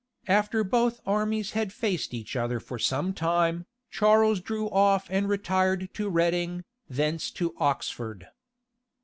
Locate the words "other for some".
2.35-3.13